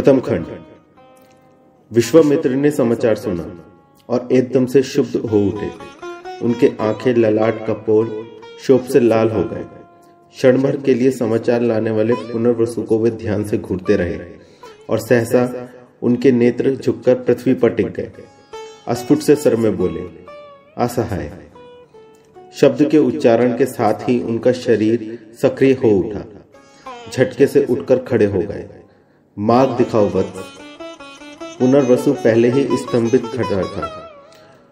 [0.00, 0.46] प्रथम खंड।
[1.92, 3.64] विश्वामित्र ने समाचार सुना
[4.08, 5.70] और एकदम से शुद्ध हो उठे।
[6.42, 8.26] उनके आँखें ललाट कपोल
[8.62, 9.64] शोभ से लाल हो गए।
[10.36, 14.18] क्षण भर के लिए समाचार लाने वाले पुनर्वसु को वे ध्यान से घूरते रहे
[14.90, 15.70] और सहसा
[16.02, 18.12] उनके नेत्र झुककर पृथ्वी पर टिक गए।
[18.88, 20.02] अस्फुट से सर में बोले,
[20.78, 21.32] असहाय।
[22.60, 26.24] शब्द के उच्चारण के साथ ही उनका शरीर सक्रिय हो उठा।
[27.12, 28.68] झटके से उठकर खड़े हो गए।
[29.36, 30.58] मार्ग दिखाओ वत्स
[31.58, 33.88] पुनर्वसु पहले ही स्तंभित खड़ा था।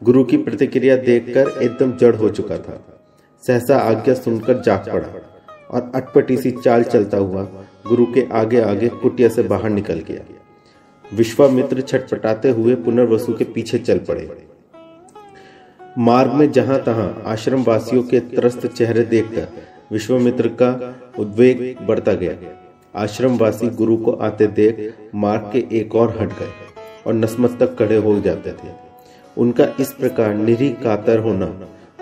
[0.02, 2.76] गुरु की प्रतिक्रिया देखकर एकदम जड़ हो चुका था।
[3.44, 5.08] सहसा आज्ञा सुनकर जाग पड़ा
[5.70, 7.42] और अटपटी सी चाल चलता हुआ
[7.86, 10.24] गुरु के आगे आगे कुटिया से बाहर निकल गया।
[11.14, 14.30] विश्वामित्र छटपटाते हुए पुनर्वसु के पीछे चल पड़े।
[15.98, 19.48] मार्ग में जहाँ तहां आश्रम वासियों के त्रस्त चेहरे देखकर
[19.92, 20.72] विश्वामित्र का
[21.18, 22.64] उद्वेग बढ़ता गया।
[22.98, 26.52] आश्रम वासी गुरु को आते देख मार्ग के एक और हट गए
[27.06, 28.72] और नस्मत खड़े हो जाते थे।
[29.36, 31.46] उनका इस प्रकार निरी कातर होना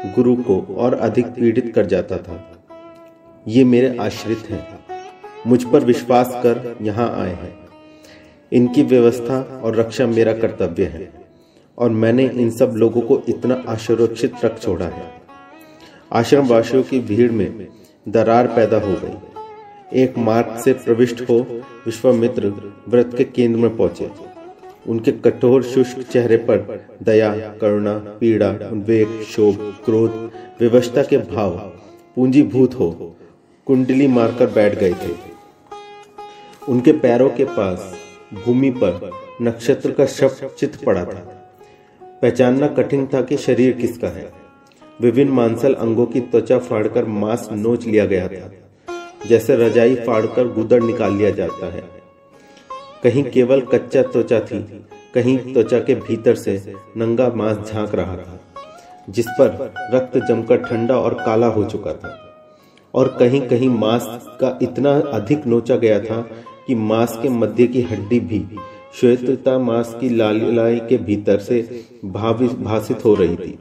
[0.07, 2.41] गुरु को और अधिक पीड़ित कर जाता था।
[3.49, 4.79] ये मेरे आश्रित हैं।
[5.47, 7.55] मुझ पर विश्वास कर यहाँ आए हैं।
[8.53, 11.11] इनकी व्यवस्था और रक्षा मेरा कर्तव्य है
[11.79, 15.05] और मैंने इन सब लोगों को इतना असुरक्षित रख छोड़ा है।
[16.13, 17.69] आश्रम वासियों की भीड़ में
[18.09, 19.36] दरार पैदा हो गई।
[19.95, 24.11] एक मार्ग से प्रविष्ट हो विश्वामित्र व्रत के केंद्र में पहुँचे।
[24.89, 31.51] उनके कठोर शुष्क चेहरे पर दया, करुणा, पीड़ा, उद्वेग, शोक, क्रोध विवशता के भाव
[32.17, 33.17] पूंजीभूत हो,
[33.67, 35.15] कुंडली मारकर बैठ गए थे।
[36.69, 37.95] उनके पैरों के पास
[38.35, 39.11] भूमि पर
[39.43, 41.53] नक्षत्र का शव चित पड़ा था।
[42.23, 44.33] पहचानना कठिन था कि शरीर किसका है।
[45.01, 48.51] विभिन्न मांसल अंगों की त्वचा फाड़कर मांस नोच लिया गया था।
[49.29, 51.85] जैसे रजाई फाड़कर गुदड़ निकाल लिया जाता है।
[53.05, 54.59] कहीं केवल कच्चा त्वचा थी,
[55.15, 58.41] कहीं त्वचा के भीतर से नंगा मांस झाँक रहा था,
[59.09, 62.15] जिस पर रक्त जमकर ठंडा और काला हो चुका था।
[62.95, 64.07] और कहीं कहीं मांस
[64.41, 66.21] का इतना अधिक नोचा गया था
[66.67, 68.45] कि मांस के मध्य की हड्डी भी
[69.01, 71.61] श्वेतता मांस की लालाई के भीतर से
[72.05, 73.59] भाषित हो रही थी।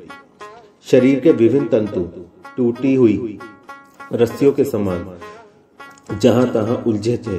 [0.88, 2.04] शरीर के विभिन्न तंतु
[2.58, 3.38] टूटी हुई
[4.14, 5.06] रस्सियों के समान
[6.10, 7.38] जहाँ तहां उलझे थे।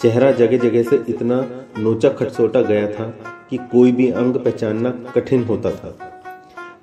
[0.00, 1.40] चेहरा जगह जगह से इतना
[1.78, 3.04] नोचा खटसोटा गया था
[3.50, 5.96] कि कोई भी अंग पहचानना कठिन होता था।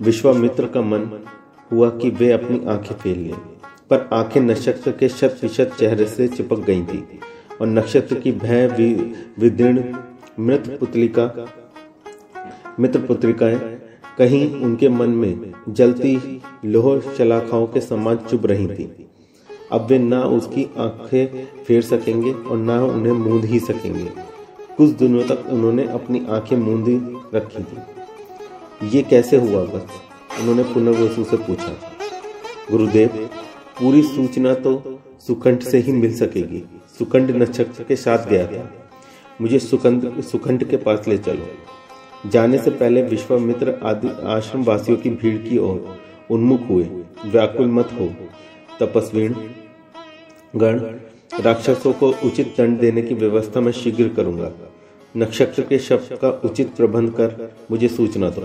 [0.02, 1.10] विश्वामित्र का मन
[1.72, 3.36] हुआ कि वे अपनी आँखें फेर लें,
[3.90, 7.04] पर आँखें नक्षत्र के शत विशत चेहरे से चिपक गई थी
[7.62, 8.68] और नक्षत्र की भय
[9.40, 9.84] विदीर्ण
[10.40, 11.32] मृत पुतलिका,
[12.80, 13.60] मित्र पुत्रिकाएँ
[14.18, 19.05] कहीं उनके मन में जलती लोह शलाखाओं के समान चुभ रही थी।
[19.76, 24.12] अब वे ना उसकी आँखें फेर सकेंगे और ना उन्हें मूंद ही सकेंगे।
[24.78, 26.96] कुछ दिनों तक उन्होंने अपनी आँखें मूंदी
[27.38, 29.88] रखी थी। ये कैसे हुआ, बस?
[30.40, 31.76] उन्होंने पुनर्वसु से पूछा।
[32.72, 33.10] गुरुदेव,
[33.80, 36.64] पूरी सूचना तो सुकंठ से ही मिल सकेगी।
[37.00, 38.74] सुकंठ नक्षत्र के साथ गया था।
[39.42, 41.48] मुझे सुकंठ सुकंठ के पास ले चलो।
[42.30, 45.98] जाने से पहले विश्वामित्र आदि आश्रम वासियों की भीड़ की ओर
[46.32, 46.84] उन्मुख हुए।
[47.26, 48.10] व्याकुल मत हो।
[48.80, 49.36] तपस्वीण
[50.58, 50.80] गण
[51.44, 54.52] राक्षसों को उचित दंड देने की व्यवस्था मैं शीघ्र करूँगा।
[55.16, 58.42] नक्षत्र के शब्द का उचित प्रबंध कर मुझे सूचना दो।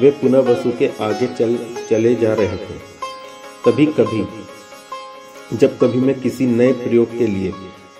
[0.00, 1.56] वे पुनः वसु के आगे चल,
[1.90, 2.78] चले जा रहे थे।
[3.64, 4.24] तभी कभी
[5.56, 7.52] जब कभी मैं किसी नए प्रयोग के लिए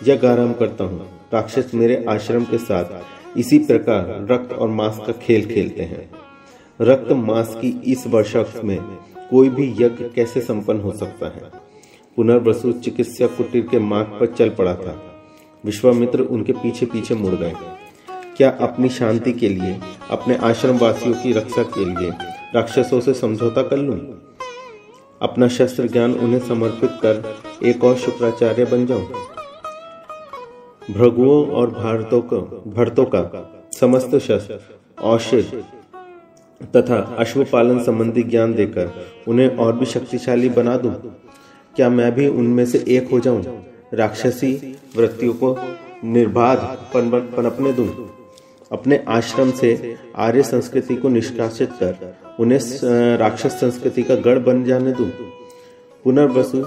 [0.04, 5.12] जग आराम करता हूँ, राक्षस मेरे आश्रम के साथ इसी प्रकार रक्त और मांस का
[5.22, 6.10] खेल खेलते हैं।
[6.80, 8.78] रक्त मांस की इस वर्षा में
[9.30, 11.63] कोई भी यज्ञ कैसे संपन्न हो सकता है?
[12.16, 15.00] पुनर्वसु चिकित्सा कुटीर के मार्ग पर चल पड़ा था
[15.64, 17.54] विश्वामित्र उनके पीछे पीछे मुड़ गए
[18.36, 19.80] क्या अपनी शांति के लिए,
[20.10, 22.10] अपने आश्रम वासियों की रक्षा के लिए
[22.54, 23.98] राक्षसों से समझौता कर लूँ?
[25.22, 29.06] अपना शस्त्र ज्ञान उन्हें समर्पित कर एक और शुक्राचार्य बन जाऊँ
[30.90, 32.36] भृगुओं और भारतों का,
[32.70, 33.22] भरतों का
[33.80, 34.60] समस्त शस्त्र,
[35.02, 35.64] औषध
[36.76, 38.90] तथा अश्वपालन संबंधी ज्ञान देकर
[39.28, 40.94] उन्हें और भी शक्तिशाली बना दूँ?
[41.76, 43.42] क्या मैं भी उनमें से एक हो जाऊँ?
[43.94, 44.52] राक्षसी
[44.96, 45.56] वृत्तियों को
[46.04, 46.58] निर्बाध
[46.94, 47.88] पनपने दूँ?
[48.72, 52.58] अपने आश्रम से आर्य संस्कृति को निष्कासित कर, उन्हें
[53.16, 55.10] राक्षस संस्कृति का गढ़ बन जाने दूँ?
[56.04, 56.64] पुनर्वसु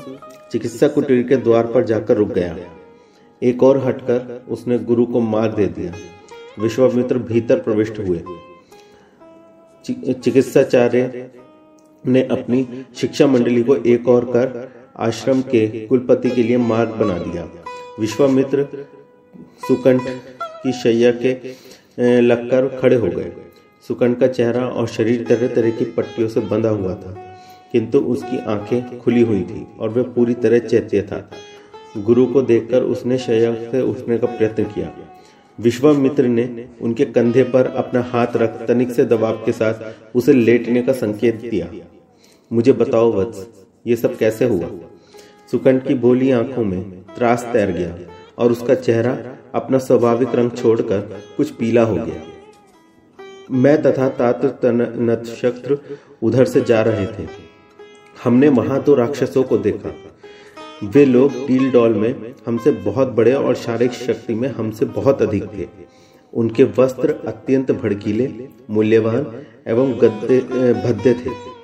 [0.52, 2.56] चिकित्सा कुटीर के द्वार पर जाकर रुक गया
[3.42, 5.94] एक और हटकर उसने गुरु को मार दे दिया
[6.60, 8.22] विश्वामित्र भीतर प्रविष्ट हुए
[10.14, 11.30] चिकित्साचार्य
[12.06, 14.48] ने अपनी शिक्षा मंडली को एक और कर
[14.98, 17.48] आश्रम के कुलपति के लिए मार्ग बना दिया।
[18.00, 18.68] विश्वामित्र
[19.68, 20.02] सुकंठ
[20.64, 23.32] की शैया के लगकर खड़े हो गए।
[23.90, 27.12] सुकंठ का चेहरा और शरीर तरह तरह की पट्टियों से बंधा हुआ था,
[27.74, 31.30] किंतु उसकी आँखें खुली हुई थी और वह पूरी तरह चैत्य था।
[31.98, 34.92] गुरु को देखकर उसने शैया से उठने का प्रयत्न किया।
[35.60, 40.82] विश्वामित्र ने उनके कंधे पर अपना हाथ रख तनिक से दबाव के साथ उसे लेटने
[40.82, 41.70] का संकेत दिया।
[42.52, 43.48] मुझे बताओ वत्स,
[43.86, 44.70] ये सब कैसे हुआ?
[45.52, 46.82] सुकंठ की बोली आँखों में
[47.16, 47.96] त्रास तैर गया
[48.38, 49.18] और उसका चेहरा
[49.56, 51.00] अपना स्वाभाविक रंग छोड़कर
[51.38, 52.22] कुछ पीला हो गया।
[53.52, 54.72] मैं तथा तात्र
[55.02, 55.78] नक्षत्र
[56.24, 57.28] उधर से जा रहे थे।
[58.24, 59.94] हमने वहाँ तो राक्षसों को देखा।
[60.84, 65.46] वे लोग टील डॉल में हमसे बहुत बड़े और शारीरिक शक्ति में हमसे बहुत अधिक
[65.58, 65.68] थे।
[66.34, 68.28] उनके वस्त्र अत्यंत भड़कीले,
[68.70, 70.40] मूल्यवान एवं गद्दे
[70.74, 71.57] भद्दे थे।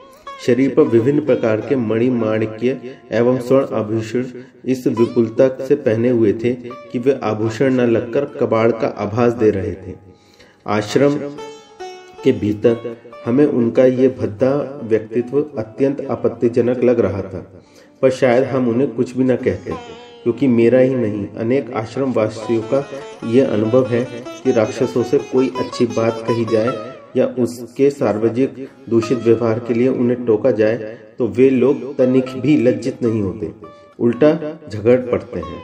[0.45, 2.77] शरीर पर विभिन्न प्रकार के मणि माणिक्य
[3.11, 4.25] एवं स्वर्ण आभूषण
[4.65, 6.53] इस विपुलता से पहने हुए थे
[6.91, 9.95] कि वे आभूषण न लगकर कबाड़ का आभास दे रहे थे।
[10.67, 11.17] आश्रम
[12.23, 12.95] के भीतर
[13.25, 17.39] हमें उनका ये भद्दा व्यक्तित्व अत्यंत आपत्तिजनक लग रहा था,
[18.01, 19.71] पर शायद हम उन्हें कुछ भी न कहते,
[20.23, 22.85] क्योंकि मेरा ही नहीं, अनेक आश्रम वासियों का
[23.25, 24.03] यह अनुभव है
[24.43, 26.67] कि राक्षसों से कोई अच्छी बात कही जाए
[27.15, 32.57] या उसके सार्वजनिक दूषित व्यवहार के लिए उन्हें टोका जाए तो वे लोग तनिक भी
[32.57, 33.51] लज्जित नहीं होते।
[33.99, 34.33] उल्टा
[34.69, 35.61] झगड़ पड़ते हैं।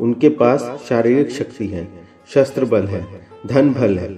[0.00, 1.88] उनके पास शारीरिक शक्ति है
[2.34, 3.06] शस्त्र बल है
[3.46, 4.10] धन बल है,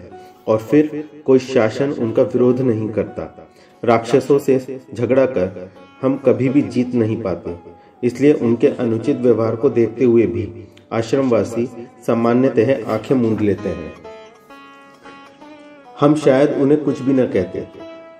[0.47, 3.49] और फिर कोई शासन उनका विरोध नहीं करता।
[3.83, 5.71] राक्षसों से झगड़ा कर
[6.03, 7.57] हम कभी भी जीत नहीं पाते।
[8.03, 10.49] इसलिए उनके अनुचित व्यवहार को देखते हुए भी
[10.93, 11.69] आश्रमवासी
[12.07, 13.93] सामान्यतः आँखें मूंद लेते हैं।
[15.96, 17.61] हम शायद उन्हें कुछ भी न कहते,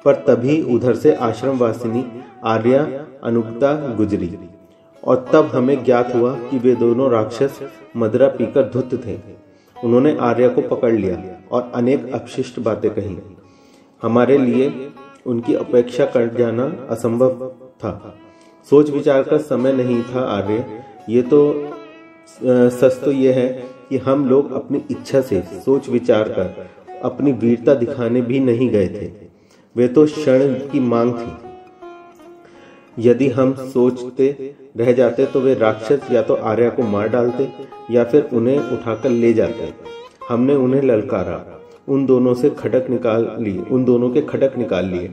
[0.04, 2.04] पर तभी उधर से आश्रमवासिनी
[2.44, 2.82] आर्या
[3.24, 4.38] अनुगता गुजरी,
[5.02, 7.58] और तब हमें ज्ञात हुआ कि वे दोनों राक्षस
[7.96, 9.16] मदरा पीकर धुत थे।
[9.76, 11.16] उन्होंने आर्या को पकड़ लिया
[11.52, 13.16] और अनेक अपशिष्ट बातें कही।
[14.02, 14.70] हमारे लिए
[15.26, 17.46] उनकी अपेक्षा कर जाना असंभव
[17.80, 18.14] था।
[18.68, 20.64] सोच विचार का समय नहीं था आर्य।
[21.08, 21.40] ये तो
[22.40, 23.48] सच तो यह है
[23.88, 26.66] कि हम लोग अपनी इच्छा से सोच विचार कर
[27.04, 29.10] अपनी वीरता दिखाने भी नहीं गए थे।
[29.76, 31.32] वे तो क्षण की मांग थी।
[32.98, 37.48] यदि हम सोचते रह जाते तो वे राक्षस या तो आर्या को मार डालते
[37.90, 39.72] या फिर उन्हें उठाकर ले जाते।
[40.28, 41.44] हमने उन्हें ललकारा,
[41.88, 45.10] उन दोनों से खटक निकाल लिए उन दोनों के खटक निकाल लिए।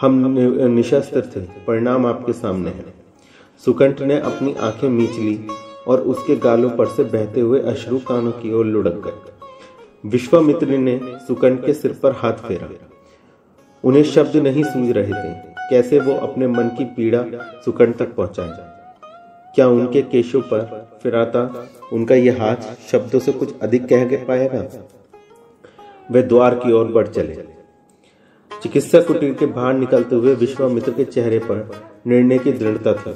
[0.00, 0.36] हम
[0.70, 2.94] निशस्त्र थे, परिणाम आपके सामने है।
[3.64, 5.38] सुकंठ ने अपनी आँखें मीच ली
[5.88, 9.39] और उसके गालों पर से बहते हुए अश्रु कानों की ओर लुढ़क गए।
[10.04, 12.68] विश्वामित्र ने सुकंठ के सिर पर हाथ फेरा।
[13.84, 15.32] उन्हें शब्द नहीं सूझ रहे थे,
[15.70, 17.24] कैसे वो अपने मन की पीड़ा
[17.64, 18.68] सुकंठ तक पहुँचाए।
[19.54, 20.62] क्या उनके केशों पर
[21.02, 21.42] फिराता
[21.92, 22.56] उनका यह हाथ
[22.90, 24.64] शब्दों से कुछ अधिक कह पाएगा
[26.10, 27.34] वे द्वार की ओर बढ़ चले।
[28.50, 31.70] चिकित्सा कुटीर के बाहर निकलते हुए विश्वामित्र के चेहरे पर
[32.06, 33.14] निर्णय की दृढ़ता था।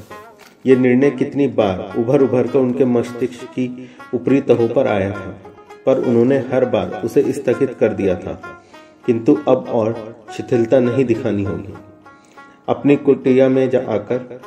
[0.67, 5.35] यह निर्णय कितनी बार उभर उभर कर उनके मस्तिष्क की ऊपरी तहों पर आया था।
[5.87, 8.41] पर उन्होंने हर बार उसे स्थगित कर दिया था।
[9.07, 11.75] किंतु अब और शिथिलता नहीं दिखानी होगी।
[12.69, 14.41] अपनी कुटिया में जा आकर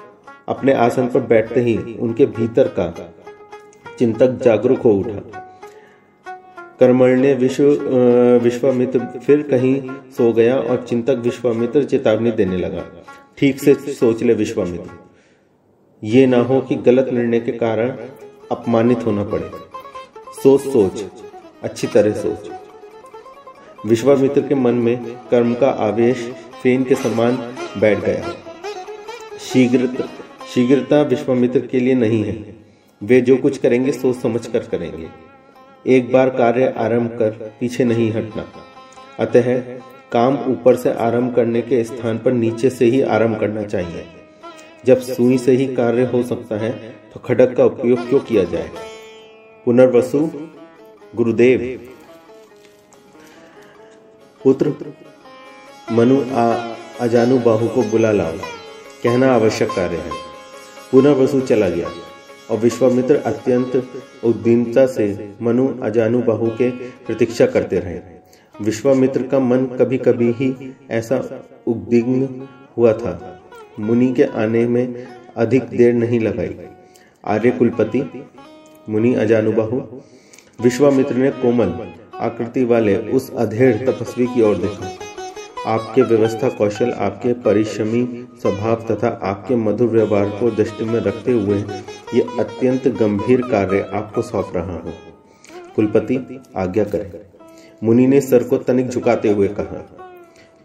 [0.47, 3.13] अपने आसन पर बैठते ही उनके भीतर का
[3.99, 5.43] चिंतक जागरूक हो उठा।
[6.79, 7.63] कर्मण्य विश्व
[8.43, 12.83] विश्वामित्र फिर कहीं सो गया और चिंतक विश्वामित्र चेतावनी देने लगा।
[13.37, 14.89] ठीक से सोच ले विश्वामित्र।
[16.03, 17.89] ये ना हो कि गलत निर्णय के कारण
[18.51, 19.51] अपमानित होना पड़े।
[20.43, 21.05] सोच सोच।
[21.63, 22.49] अच्छी तरह सोच।
[23.85, 26.17] विश्वामित्र के मन में कर्म का आवेश
[26.63, 27.35] फेन के समान
[27.77, 28.33] बैठ गया।
[29.39, 29.87] शीघ्र
[30.53, 32.55] शीघ्रता विश्वामित्र के लिए नहीं है।
[33.03, 35.07] वे जो कुछ करेंगे, सोच समझ कर करेंगे।
[35.87, 38.45] एक बार कार्य आरंभ कर, पीछे नहीं हटना।
[39.19, 39.57] अतः
[40.11, 44.05] काम ऊपर से आरंभ करने के स्थान पर नीचे से ही आरंभ करना चाहिए।
[44.85, 46.71] जब सुई से ही कार्य हो सकता है
[47.13, 48.69] तो खड़क का उपयोग क्यों किया जाए?
[49.65, 50.29] पुनर्वसु
[51.15, 51.89] गुरुदेव।
[54.43, 54.93] पुत्र,
[55.91, 58.31] मनु आ, अजानु बाहु को बुला लाओ।
[59.03, 60.11] कहना आवश्यक कार्य है।
[60.91, 61.89] पुनर्वसु चला गया।
[62.51, 67.99] और विश्वामित्र अत्यंत उद्दीनता से मनु, अजानु बाहु के प्रतीक्षा करते रहे।
[68.61, 72.47] विश्वामित्र का मन कभी कभी ही ऐसा उद्विग्न
[72.77, 73.41] हुआ था।
[73.79, 76.55] मुनि के आने में अधिक देर नहीं लगाई।
[77.25, 78.29] आर्य कुलपति
[78.89, 79.81] मुनि अजानुबाहु
[80.59, 81.73] विश्वामित्र ने कोमल
[82.17, 84.89] आकृति वाले उस अधेड़ तपस्वी की ओर देखा।
[85.67, 88.03] आपके व्यवस्था कौशल, आपके परिश्रमी
[88.41, 91.57] स्वभाव तथा आपके मधुर व्यवहार को दृष्टि में रखते हुए
[92.13, 94.93] ये अत्यंत गंभीर कार्य आपको सौंप रहा हूँ।
[95.75, 97.11] कुलपति, आज्ञा करें।
[97.83, 99.85] मुनि ने सर को तनिक झुकाते हुए कहा,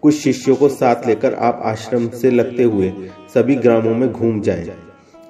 [0.03, 2.93] कुछ शिष्यों को साथ लेकर आप आश्रम से लगते हुए
[3.35, 4.73] सभी ग्रामों में घूम जाएँ।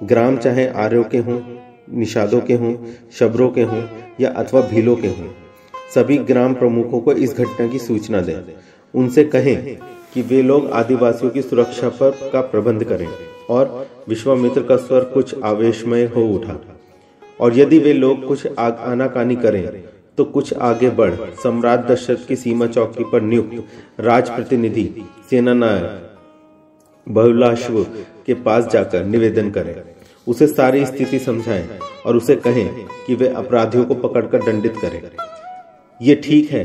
[0.03, 1.39] ग्राम चाहे आर्यों के हों
[1.87, 2.75] निषादों के हों,
[3.11, 3.81] शबरों के हों,
[4.21, 5.27] या अथवा भीलों के हों।
[5.93, 8.35] सभी ग्राम प्रमुखों को इस घटना की सूचना दें।
[8.93, 9.77] उनसे कहें
[10.13, 13.07] कि वे लोग आदिवासियों की सुरक्षा पर का प्रबंध करें
[13.49, 16.59] और विश्वामित्र का स्वर कुछ आवेशमय हो उठा।
[17.39, 19.83] और यदि वे लोग कुछ आनाकानी करें
[20.17, 21.13] तो कुछ आगे बढ़
[21.43, 24.89] सम्राट दशरथ की सीमा चौकी पर नियुक्त राज प्रतिनिधि
[25.29, 26.09] सेना नायक
[27.07, 27.83] बहुलाश्व
[28.25, 29.73] के पास जाकर निवेदन करें।
[30.27, 31.67] उसे सारी स्थिति समझाएँ
[32.05, 35.01] और उसे कहें कि वे अपराधियों को पकड़कर दंडित करें।
[36.01, 36.63] ये ठीक है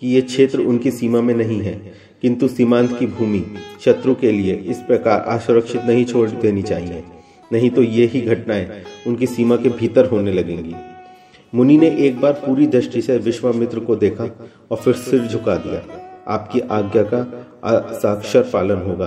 [0.00, 1.74] कि ये क्षेत्र उनकी सीमा में नहीं है,
[2.22, 3.44] किंतु सीमांत की भूमि
[3.84, 7.02] शत्रु के लिए इस प्रकार असुरक्षित नहीं छोड़ देनी चाहिए।
[7.52, 10.74] नहीं तो ये ही घटनाएँ उनकी सीमा के भीतर होने लगेंगी।
[11.52, 14.24] मुनि ने एक बार पूरी दृष्टि से विश्वामित्र को देखा
[14.70, 15.82] और फिर सिर झुका दिया।
[16.28, 17.22] आपकी आज्ञा का
[17.92, 19.06] साक्षर पालन होगा।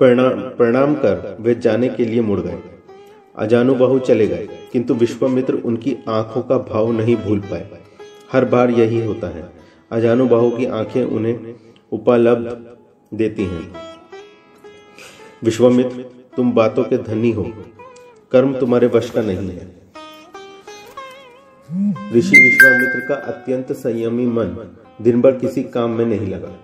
[0.00, 2.58] प्रणाम प्रणाम कर वे जाने के लिए मुड़ गए।
[3.38, 7.68] अजानुबाहु चले गए, किंतु विश्वामित्र उनकी आँखों का भाव नहीं भूल पाए।
[8.32, 9.52] हर बार यही होता है।
[9.90, 11.54] अजानुबाहु की आँखें उन्हें
[11.92, 12.76] उपलब्ध
[13.18, 13.72] देती हैं।
[15.44, 16.04] विश्वामित्र,
[16.36, 17.52] तुम बातों के धनी हो।
[18.32, 19.80] कर्म तुम्हारे वश का नहीं है।
[22.16, 26.56] ऋषि विश्वामित्र का अत्यंत संयमी मन दिन भर किसी काम में नहीं लगा।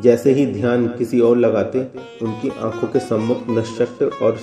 [0.00, 1.78] जैसे ही ध्यान किसी और लगाते,
[2.22, 4.38] उनकी आँखों के सम्मुख नशक्त और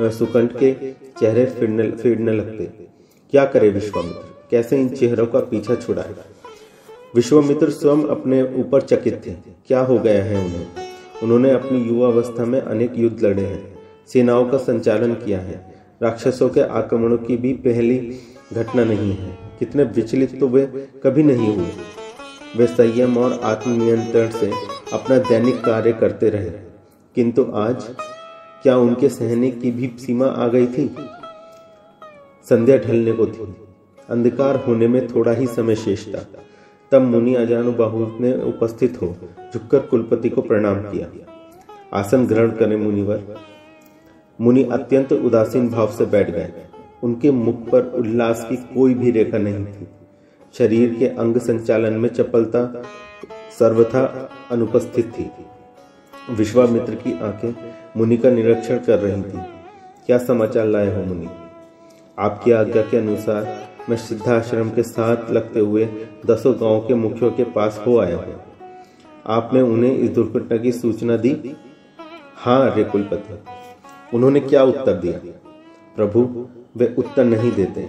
[0.00, 2.64] सुकंठ के चेहरे फिरने फिरने लगते।
[3.30, 4.34] क्या करे विश्वामित्र?
[4.50, 6.14] कैसे इन चेहरों का पीछा छुड़ाए?
[7.14, 9.30] विश्वामित्र स्वयं अपने ऊपर चकित थे।
[9.66, 10.66] क्या हो गया है उन्हें?
[11.22, 16.48] उन्होंने अपनी युवा अवस्था में अनेक युद्ध लड़े हैं। सेनाओं का संचालन किया है। राक्षसों
[16.48, 18.16] के आक्रमणों की भी पहली
[18.52, 21.70] घटना नहीं है। कितने विचलित तो वे कभी नहीं हुए।
[22.56, 26.50] वे संयम और आत्मनियंत्रण से अपना दैनिक कार्य करते रहे।
[27.14, 27.84] किंतु आज
[28.62, 30.96] क्या उनके सहने की भी सीमा आ गई थी?
[32.44, 33.54] संध्या ढलने को थी।
[34.08, 36.26] अंधकार होने में थोड़ा ही समय शेष था।
[36.92, 39.16] तब मुनि अजानुबाहु ने उपस्थित हो
[39.54, 41.06] झुककर कुलपति को प्रणाम किया।
[41.92, 43.22] आसन ग्रहण करें मुनिवर।
[44.40, 46.52] मुनि अत्यंत उदासीन भाव से बैठ गए।
[47.02, 49.88] उनके मुख पर उल्लास की कोई भी रेखा नहीं थी।
[50.58, 52.82] शरीर के अंग संचालन में चपलता
[53.58, 55.30] सर्वथा अनुपस्थित थी।
[56.30, 57.54] विश्वामित्र की आँखें
[57.96, 59.38] मुनि का निरीक्षण कर रही थी।
[60.06, 61.28] क्या समाचार लाए हो मुनि?
[62.18, 65.84] आपकी आज्ञा के अनुसार मैं सिद्धाश्रम के साथ लगते हुए
[66.26, 68.40] दसों गाँव के मुखियों के पास हो आया हूँ।
[69.26, 71.56] आपने उन्हें इस दुर्घटना की सूचना दी?
[72.36, 73.38] हाँ रे कुलपति।
[74.16, 75.18] उन्होंने क्या उत्तर दिया?
[75.96, 77.88] प्रभु, वे उत्तर नहीं देते।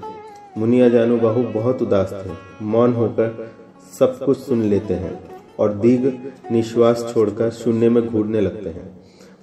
[0.57, 3.51] मुनिया जानु बाहु बहुत उदास थे। मौन होकर
[3.99, 8.91] सब कुछ सुन लेते हैं। और दीर्घ निश्वास छोड़कर शून्य में घूरने लगते हैं।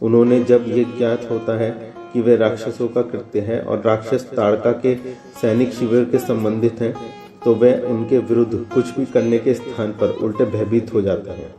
[0.02, 1.71] उन्होंने जब ये ज्ञात होता है
[2.12, 4.95] कि वे राक्षसों का कृत्य है और राक्षस ताड़का के
[5.40, 6.95] सैनिक शिविर के संबंधित हैं
[7.45, 11.54] तो वे उनके विरुद्ध कुछ भी करने के स्थान पर उल्टे भयभीत हो जाते हैं।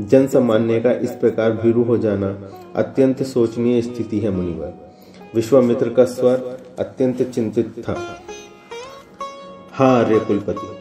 [0.00, 2.28] जन सामान्य का इस प्रकार भीरू हो जाना
[2.76, 4.74] अत्यंत शोचनीय स्थिति है मुनिवर।
[5.34, 7.96] विश्वामित्र का स्वर अत्यंत चिंतित था।
[9.72, 10.75] हाँ रे कुलपति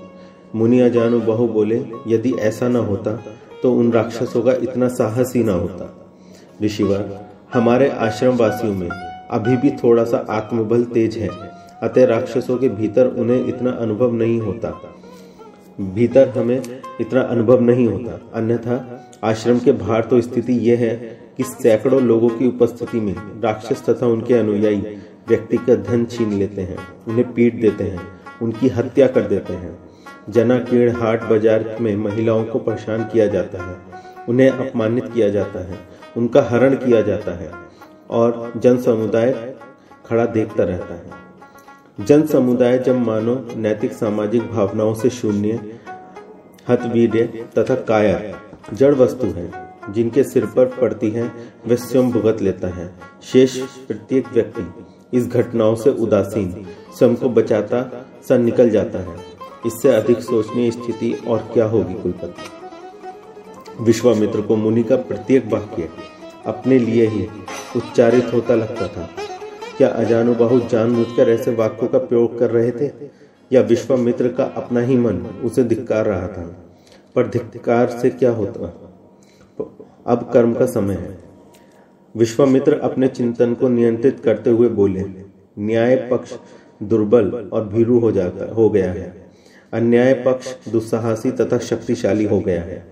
[0.55, 3.11] मुनिया जानू बहु बोले, यदि ऐसा न होता
[3.63, 5.91] तो उन राक्षसों का इतना साहस ही न होता।
[6.63, 7.19] ऋषिवर,
[7.53, 11.29] हमारे आश्रम वासियों में अभी भी थोड़ा सा आत्मबल तेज है,
[11.83, 14.69] अतः राक्षसों के भीतर उन्हें इतना अनुभव नहीं होता।
[15.79, 16.61] भीतर हमें
[17.01, 20.95] इतना अनुभव नहीं होता, अन्यथा आश्रम के बाहर तो स्थिति यह है
[21.37, 24.81] कि सैकड़ों लोगों की उपस्थिति में राक्षस तथा उनके अनुयायी
[25.29, 28.07] व्यक्ति का धन छीन लेते हैं, उन्हें पीट देते हैं,
[28.41, 29.77] उनकी हत्या कर देते हैं।
[30.27, 33.75] जना कीड़ हाट बाज़ार में महिलाओं को परेशान किया जाता है,
[34.29, 35.77] उन्हें अपमानित किया जाता है,
[36.17, 37.51] उनका हरण किया जाता है
[38.09, 39.31] और जन समुदाय
[40.05, 45.59] खड़ा देखता रहता है। जन समुदाय जब मानो नैतिक सामाजिक भावनाओं से शून्य,
[46.69, 47.23] हतवीर्य
[47.57, 48.19] तथा काया,
[48.73, 49.51] जड़ वस्तु है,
[49.89, 51.31] जिनके सिर पर पड़ती है,
[51.67, 52.89] वे स्वयं भुगत लेता है।
[53.23, 54.67] शेष प्रत्येक व्यक्ति
[55.13, 56.65] इस घटनाओं से उदासीन
[56.97, 57.89] स्वयं को बचाता
[58.29, 59.34] सा निकल जाता है।
[59.65, 62.41] इससे अधिक सोचनीय स्थिति और क्या होगी कुलपति?
[63.83, 65.89] विश्वामित्र को मुनि का प्रत्येक वाक्य
[66.45, 67.27] अपने लिए ही
[67.75, 69.09] उच्चारित होता लगता था।
[69.77, 72.91] क्या अजानुबाहु जानबूझकर ऐसे वाक्यों का प्रयोग कर रहे थे?
[73.51, 76.65] या विश्वामित्र का अपना ही मन उसे धिक्कार रहा था?
[77.15, 78.81] पर धिक्कार से क्या होता?
[80.05, 81.17] अब कर्म का समय है।
[82.17, 85.05] विश्वामित्र अपने चिंतन को नियंत्रित करते हुए बोले,
[85.59, 86.33] न्याय पक्ष
[86.83, 89.24] दुर्बल और भीरू हो जाता, हो गया है।
[89.75, 92.91] अन्याय पक्ष दुस्साहसी तथा शक्तिशाली हो गया है।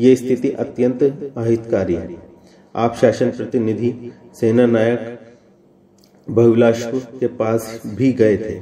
[0.00, 1.02] ये स्थिति अत्यंत
[1.36, 2.22] अहितकारी है।
[2.76, 5.18] आप शासन प्रतिनिधि, सेना नायक
[7.20, 8.60] के पास भी गए थे।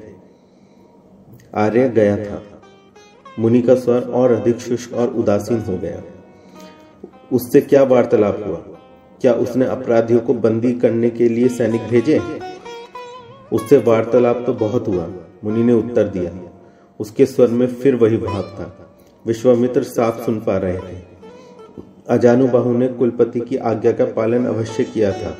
[1.55, 2.43] आर्य गया था।
[3.39, 6.03] मुनि का स्वर और अधिक शुष्क और उदासीन हो गया।
[7.33, 8.57] उससे क्या वार्तालाप हुआ?
[9.21, 12.21] क्या उसने अपराधियों को बंदी करने के लिए सैनिक भेजे?
[13.53, 15.09] उससे वार्तालाप तो बहुत हुआ।
[15.45, 16.46] मुनि ने उत्तर दिया।
[17.01, 21.03] उसके स्वर में फिर वही भाव था। विश्वामित्र साफ़ सुन पा रहे थे।
[22.09, 25.39] अजानुबाहु ने कुलपति की आज्ञा का पालन अवश्य किया था,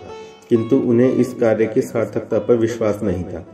[0.49, 3.47] किंतु उन्हें इस कार्य की सार्थकता पर विश्वास नहीं था।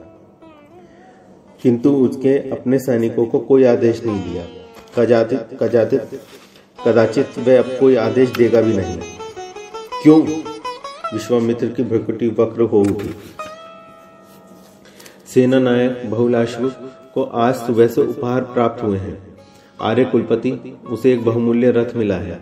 [1.62, 4.44] किंतु उसके अपने सैनिकों को कोई आदेश नहीं दिया।
[4.98, 6.20] कजातित कजातित
[6.86, 8.98] कदाचित वह अब कोई आदेश देगा भी नहीं।
[10.02, 10.20] क्यों?
[11.12, 13.14] विश्वामित्र की भ्रकुटी वक्र हो उठी।
[15.26, 16.72] सेना नायक बहुलाश्व
[17.14, 19.36] को आज सुबह से उपहार प्राप्त हुए हैं।
[19.80, 22.40] आर्य कुलपति, उसे एक बहुमूल्य रथ मिला है।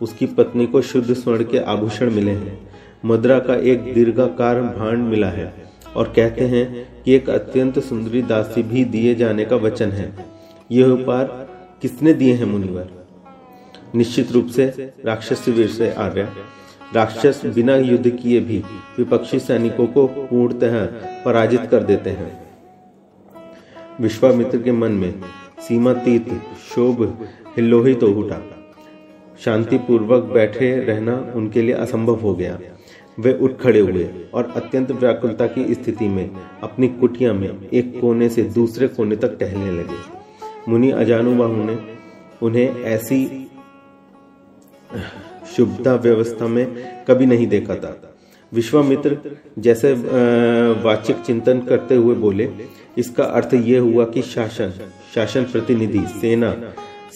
[0.00, 2.70] उसकी पत्नी को शुद्ध स्वर्ण के आभूषण मिले हैं।
[3.04, 5.54] मुद्रा का एक दीर्घाकार भांड मिला है
[5.96, 10.26] और कहते हैं कि एक अत्यंत सुंदरी दासी भी दिए जाने का वचन है।
[10.72, 11.48] यह उपहार
[11.82, 12.88] किसने दिए हैं, मुनिवर?
[13.94, 16.28] निश्चित रूप से राक्षस वीर से, आर्य।
[16.94, 18.58] राक्षस बिना युद्ध किए भी
[18.98, 20.86] विपक्षी सैनिकों को पूर्णतः
[21.24, 22.41] पराजित कर देते हैं।
[24.02, 25.12] विश्वामित्र के मन में
[25.60, 26.28] सीमातीत
[26.68, 27.02] शोभ
[27.56, 28.40] हिल्लोहित तो उठा।
[29.40, 32.58] शांति पूर्वक बैठे रहना उनके लिए असंभव हो गया।
[33.18, 36.30] वे उठ खड़े हुए और अत्यंत व्याकुलता की स्थिति में
[36.62, 40.00] अपनी कुटिया में एक कोने से दूसरे कोने तक टहलने लगे।
[40.68, 41.78] मुनि अजानुबाहु ने
[42.42, 43.48] उन्हें ऐसी
[45.56, 46.66] शुभता व्यवस्था में
[47.08, 47.98] कभी नहीं देखा था।
[48.52, 49.16] विश्वामित्र
[49.58, 49.92] जैसे
[50.84, 52.50] वाचिक चिंतन करते हुए बोले
[52.98, 54.72] इसका अर्थ यह हुआ कि शासन
[55.14, 56.54] शासन प्रतिनिधि, सेना,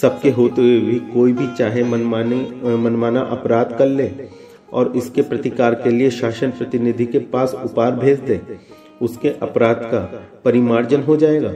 [0.03, 2.41] सबके होते हुए भी कोई भी चाहे मनमानी,
[2.77, 4.11] मनमाना अपराध कर ले
[4.73, 8.41] और इसके प्रतिकार के लिए शासन प्रतिनिधि के पास उपहार भेज दे,
[9.03, 10.01] उसके अपराध का
[10.45, 11.53] परिमार्जन हो जाएगा।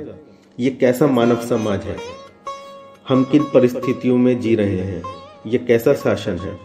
[0.61, 1.97] ये कैसा मानव समाज है?
[3.09, 5.03] हम किन परिस्थितियों में जी रहे हैं?
[5.47, 6.59] ये कैसा शासन है?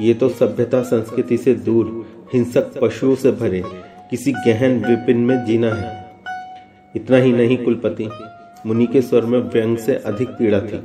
[0.00, 3.62] ये तो सभ्यता संस्कृति से दूर, हिंसक पशुओं से भरे,
[4.10, 6.03] किसी गहन विपिन में जीना है।
[6.96, 8.08] इतना ही नहीं कुलपति,
[8.66, 10.80] मुनि के स्वर में व्यंग से अधिक पीड़ा थी।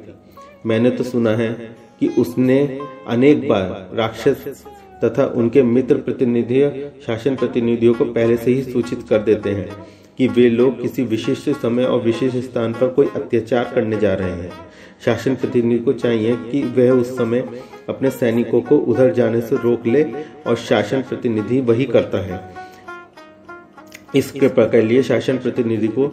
[0.66, 1.50] मैंने तो सुना है
[2.00, 4.64] कि उसने अनेक बार राक्षस
[5.04, 6.62] तथा उनके मित्र प्रतिनिधि
[7.08, 9.70] शासन प्रतिनिधियों को पहले से ही सूचित कर देते हैं
[10.18, 14.32] कि वे लोग किसी विशिष्ट समय और विशेष स्थान पर कोई अत्याचार करने जा रहे
[14.32, 14.52] हैं।
[15.06, 17.44] शासन प्रतिनिधि को चाहिए कि वह उस समय
[17.90, 20.04] अपने सैनिकों को उधर जाने से रोक ले
[20.48, 22.42] और शासन प्रतिनिधि वही करता है।
[24.16, 26.08] इस कृपा के लिए शासन प्रतिनिधि को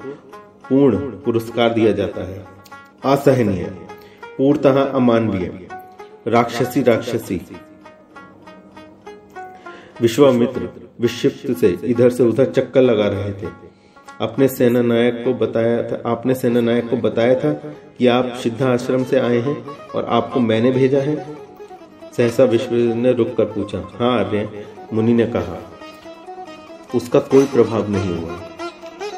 [0.68, 2.44] पूर्ण पुरस्कार दिया जाता है।
[3.04, 3.64] असहनीय,
[4.38, 5.68] पूर्णतः अमानवीय,
[6.26, 7.40] राक्षसी राक्षसी।
[10.00, 10.68] विश्वामित्र
[11.00, 13.46] विक्षिप्त से इधर से उधर चक्कर लगा रहे थे।
[14.20, 17.52] अपने सेना नायक को बताया था, आपने सेना नायक को बताया था
[17.98, 21.36] कि आप सिद्धा आश्रम से आए हैं और आपको मैंने भेजा है?
[22.16, 25.72] सहसा विश्व ने रुक कर पूछा हाँ आर्य, मुनि ने कहा
[26.94, 28.40] उसका कोई प्रभाव नहीं हुआ।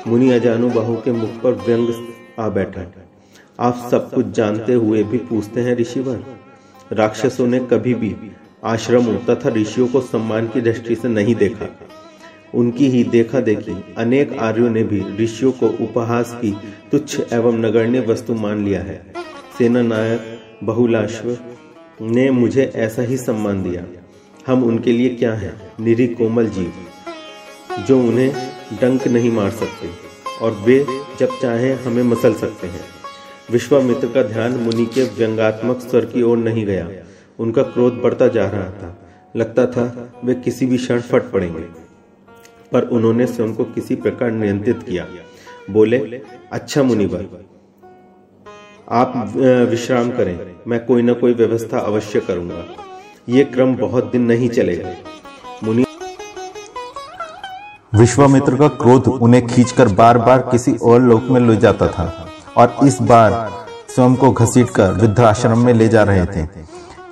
[0.07, 1.88] मुनि अजानु बाहु के मुख पर व्यंग
[2.40, 2.92] आ बैठा।
[3.61, 6.24] आप सब कुछ जानते हुए भी पूछते हैं, ऋषिवर।
[6.92, 8.16] राक्षसों ने कभी भी
[8.64, 11.66] आश्रमों तथा ऋषियों को सम्मान की दृष्टि से नहीं देखा।
[12.54, 16.57] उनकी ही देखा देखी अनेक आर्यों ने भी ऋषियों को उपहास की,
[16.92, 19.12] तुच्छ एवं नगण्य वस्तु मान लिया है।
[19.59, 21.38] सेना नायक बहुलाश्व
[22.00, 23.83] ने मुझे ऐसा ही सम्मान दिया।
[24.46, 25.72] हम उनके लिए क्या हैं?
[25.81, 26.72] निरी कोमल जीव।
[27.86, 28.32] जो उन्हें
[28.80, 29.88] डंक नहीं मार सकते
[30.40, 30.78] और वे
[31.20, 32.80] जब चाहें हमें मसल सकते हैं।
[33.50, 36.88] विश्वामित्र का ध्यान मुनि के व्यंगात्मक स्वर की ओर नहीं गया।
[37.38, 38.96] उनका क्रोध बढ़ता जा रहा था।
[39.36, 41.62] लगता था वे किसी भी क्षण फट पड़ेंगे।
[42.72, 45.06] पर उन्होंने स्वयं को किसी प्रकार नियंत्रित किया।
[45.70, 45.98] बोले
[46.52, 47.26] अच्छा मुनिवर,
[48.90, 49.12] आप
[49.70, 52.64] विश्राम करें। मैं कोई ना कोई व्यवस्था अवश्य करूँगा।
[53.28, 54.94] ये क्रम बहुत दिन नहीं चलेगा।
[57.94, 62.77] विश्वामित्र का क्रोध उन्हें खींचकर बार बार किसी और लोक में ले जाता था और
[62.85, 63.51] इस बार
[63.94, 66.46] स्वयं को घसीटकर वृद्धाश्रम में ले जा रहे थे।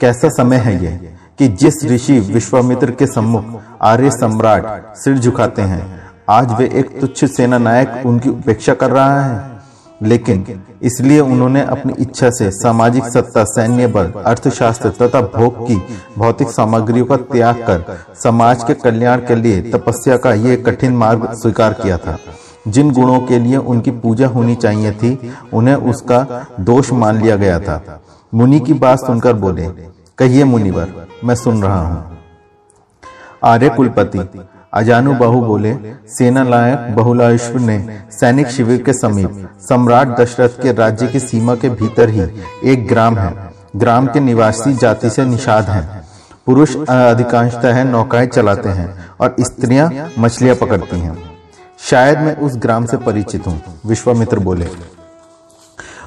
[0.00, 3.44] कैसा समय है ये कि जिस ऋषि विश्वामित्र के सम्मुख
[3.82, 9.20] आर्य सम्राट सिर झुकाते हैं, आज वे एक तुच्छ सेना नायक उनकी उपेक्षा कर रहा
[9.20, 9.55] है?
[10.02, 15.76] लेकिन इसलिए उन्होंने अपनी इच्छा से सामाजिक सत्ता, सैन्य बल, अर्थशास्त्र तथा भोग की
[16.18, 21.32] भौतिक सामग्रियों का त्याग कर समाज के कल्याण के लिए तपस्या का ये कठिन मार्ग
[21.32, 22.18] स्वीकार किया था।
[22.68, 27.60] जिन गुणों के लिए उनकी पूजा होनी चाहिए थी, उन्हें उसका दोष मान लिया गया
[27.60, 28.02] था।
[28.34, 29.68] मुनि की बात सुनकर बोले,
[30.18, 32.18] कहिए मुनिवर, मैं सुन रहा हूँ।
[33.44, 34.18] आर्य कुलपति
[34.76, 35.74] अजानु बाहु बोले
[36.08, 37.78] सेना लायक बहुलाश्व ने
[38.10, 42.20] सैनिक शिविर के समीप सम्राट दशरथ के राज्य की सीमा के भीतर ही
[42.64, 43.34] एक ग्राम है।
[43.76, 46.04] ग्राम के निवासी जाति से निषाद हैं।
[46.46, 48.88] पुरुष अधिकांशतः नौकाएँ चलाते हैं
[49.20, 51.16] और स्त्रियाँ मछलियाँ पकड़ती हैं।
[51.80, 54.68] शायद मैं उस ग्राम से परिचित हूँ विश्वामित्र बोले।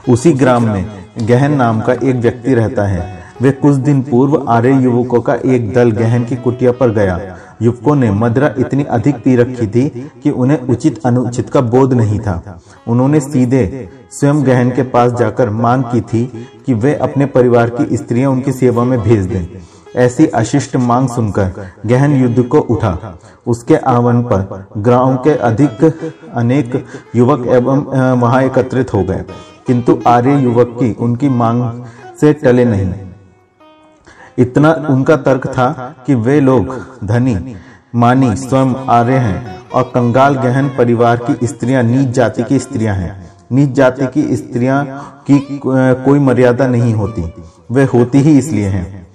[0.10, 4.72] उसी ग्राम में गहन नाम का एक व्यक्ति रहता है। वे कुछ दिन पूर्व आर्य
[4.74, 7.20] युवकों का एक दल गहन की कुटिया पर गया।
[7.62, 9.88] युवकों ने मदरा इतनी अधिक पी रखी थी
[10.24, 15.50] कि उन्हें उचित अनुचित का बोध नहीं था। उन्होंने सीधे स्वयं गहन के पास जाकर
[15.50, 16.26] मांग की थी
[16.66, 19.46] कि वे अपने परिवार की स्त्रियाँ उनकी सेवा में भेज दें।
[19.96, 21.52] ऐसी अशिष्ट मांग सुनकर
[21.86, 25.84] गहन युद्ध को उठा। उसके आह्वान पर गाँव के अधिक
[26.34, 27.86] अनेक युवक एवं
[28.20, 29.24] वहाँ एकत्रित हो गए।
[29.68, 31.84] किंतु आर्य युवक की उनकी मांग
[32.22, 32.94] से टले नहीं।
[34.40, 35.70] इतना उनका तर्क था
[36.08, 37.56] कि वे लोग धनी
[37.96, 43.12] मानी स्वयं आर्य हैं और कंगाल गहन परिवार की स्त्रियाँ नीच जाति की स्त्रियाँ हैं।
[43.52, 44.86] नीच जाति की स्त्रियाँ
[45.28, 45.40] की
[46.06, 47.34] कोई मर्यादा नहीं होती।
[47.72, 49.08] वे होती ही इसलिए हैं।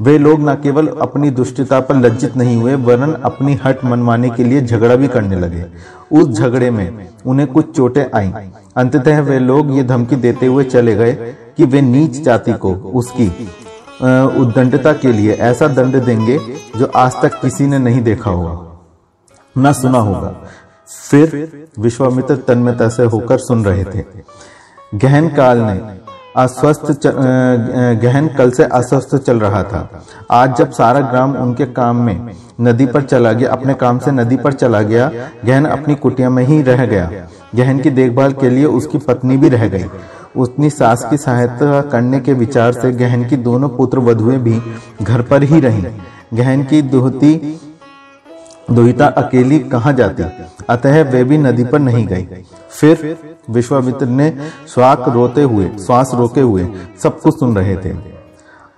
[0.00, 4.44] वे लोग न केवल अपनी दुष्टता पर लज्जित नहीं हुए वरन अपनी हट मनवाने के
[4.44, 5.64] लिए झगड़ा भी करने लगे।
[6.12, 8.32] उस झगड़े में उन्हें कुछ चोटें आईं।
[8.76, 13.26] अंततः वे लोग ये धमकी देते हुए चले गए कि वे नीच जाति को उसकी
[14.00, 16.38] उद्दंडता के लिए ऐसा दंड देंगे
[16.76, 18.56] जो आज तक किसी ने नहीं देखा होगा।
[19.58, 20.34] न सुना होगा।
[21.10, 24.04] फिर विश्वामित्र तन्मयता से होकर सुन रहे थे।
[24.94, 25.80] गहन काल ने
[26.36, 27.06] अस्वस्थ
[28.02, 29.88] गहन कल से अस्वस्थ चल रहा था।
[30.30, 34.36] आज जब सारा ग्राम उनके काम में नदी पर चला गया, अपने काम से नदी
[34.36, 35.10] पर चला गया,
[35.44, 37.10] गहन अपनी कुटिया में ही रह गया।
[37.54, 39.84] गहन की देखभाल के लिए उसकी पत्नी भी रह गई।
[40.36, 44.62] उसनी सास की सहायता करने के विचार से गहन की दोनों पुत्र वधुएँ भी
[45.02, 45.84] घर पर ही रहीं।
[46.34, 47.60] गहन की दोहती
[48.70, 50.22] दोहिता अकेली कहा जाती?
[50.68, 52.28] अतः वे भी नदी पर नहीं गई।
[52.70, 53.18] फिर
[53.50, 54.36] विश्वामित्र ने
[54.66, 56.68] स्वाक रोते हुए श्वास रोके हुए
[57.02, 57.96] सब कुछ सुन रहे थे।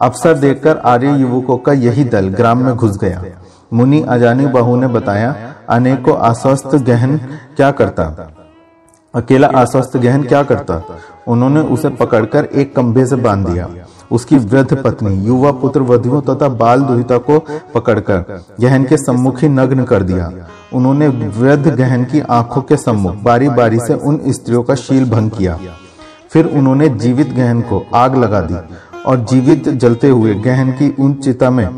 [0.01, 3.25] अवसर देखकर आर्य युवकों का यही दल ग्राम में घुस गया।
[3.73, 7.17] मुनि अजानी बाहू ने बताया, अनेकों अस्वस्थ गहन
[7.57, 8.33] क्या करता?
[9.15, 10.83] अकेला अस्वस्थ गहन क्या करता?
[11.29, 13.69] उन्होंने उसे पकड़कर एक कंबे से बाँध दिया।
[14.11, 17.39] उसकी वृद्ध पत्नी, युवा पुत्र, वधुओं तथा बाल दुहिता को
[17.75, 20.31] पकड़कर गहन के सम्मुख ही नग्न कर दिया।
[20.73, 25.31] उन्होंने वृद्ध गहन की आँखों के सम्मुख बारी बारी से उन स्त्रियों का शील भंग
[25.31, 25.59] किया।
[26.31, 28.57] फिर उन्होंने जीवित गहन को आग लगा दी
[29.07, 31.69] और जीवित जलते हुए गहन की उन चिता में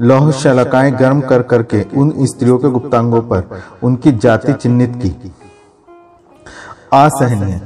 [0.00, 5.32] लौह शलकाएँ गर्म कर करके उन स्त्रियों के गुप्तांगों पर उनकी जाति चिन्हित की।
[6.94, 7.60] असहनीय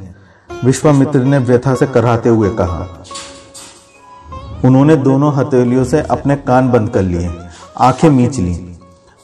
[0.64, 2.86] विश्वामित्र ने व्यथा से कराते हुए कहा,
[4.64, 7.30] उन्होंने दोनों हथेलियों से अपने कान बंद कर लिए,
[7.78, 8.54] आँखें मीच ली।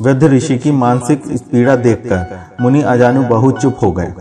[0.01, 4.13] वृद्ध ऋषि की मानसिक पीड़ा देखकर मुनि अजानु बहुत चुप हो गए।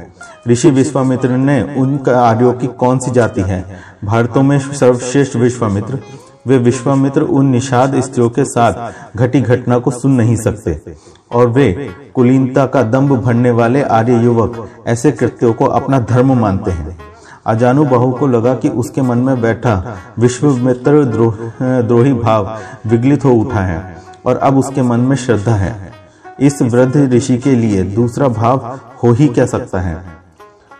[0.48, 3.66] ऋषि विश्वामित्र ने उन आर्यों की कौन सी जाति है?
[4.06, 6.00] भारतों में सर्वश्रेष्ठ विश्वामित्र
[6.48, 10.96] वे विश्वामित्र उन निषाद स्त्रियों के साथ घटी घटना को सुन नहीं सकते।
[11.32, 16.72] और वे कुलीनता का दम्भ भरने वाले आर्य युवक ऐसे कृत्यों को अपना धर्म मानते
[16.72, 16.98] हैं।
[17.46, 21.38] अजानु बहु को लगा कि उसके मन में बैठा विश्वमित्र द्रोह,
[21.82, 25.92] द्रोही भाव विगलित हो उठा है और अब उसके मन में श्रद्धा है।
[26.40, 30.02] इस वृद्ध ऋषि के लिए दूसरा भाव हो ही क्या सकता है?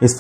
[0.04, 0.18] इस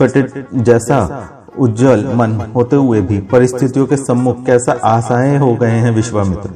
[0.55, 6.49] जैसा उज्जवल मन होते हुए भी परिस्थितियों के सम्मुख कैसा आशाएँ हो गए हैं विश्वामित्र।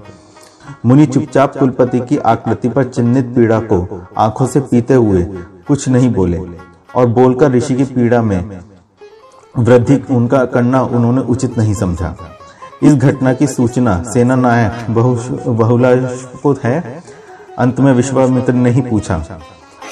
[0.86, 5.24] मुनि चुपचाप कुलपति की आकृति पर चिन्हित पीड़ा को आँखों से पीते हुए
[5.68, 6.40] कुछ नहीं बोले
[6.96, 8.60] और बोलकर ऋषि की पीड़ा में
[9.58, 12.16] वृद्धि उनका करना उन्होंने उचित नहीं समझा।
[12.84, 15.96] इस घटना की सूचना सेना नायक बहुला
[16.44, 17.04] को है?
[17.58, 19.18] अंत में विश्वामित्र ने ही पूछा।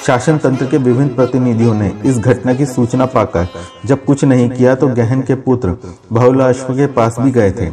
[0.06, 3.46] शासन तंत्र के विभिन्न प्रतिनिधियों ने इस घटना की सूचना पाकर
[3.84, 5.76] जब कुछ नहीं किया तो गहन के पुत्र
[6.12, 7.70] बहुलाश्व के पास भी गए थे।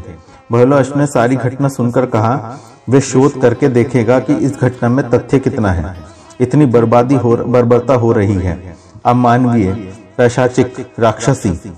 [0.51, 5.39] बहुलाश्व ने सारी घटना सुनकर कहा, वे शोध करके देखेगा कि इस घटना में तथ्य
[5.39, 5.95] कितना है।
[6.41, 9.73] इतनी बर्बादी हो, बर्बरता हो रही है। अमानवीय
[10.17, 11.73] पैशाचिक राक्षसी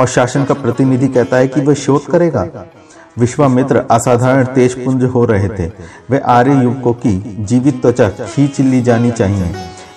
[0.00, 2.44] और शासन का प्रतिनिधि कहता है कि वह शोध करेगा।
[3.16, 5.70] विश्वामित्र असाधारण तेजपुंज हो रहे थे।
[6.10, 9.54] वे आर्य युवकों की जीवित त्वचा खींच ली जानी चाहिए।